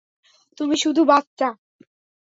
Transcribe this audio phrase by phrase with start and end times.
[0.57, 1.49] তুমি শুধু বাচ্চা।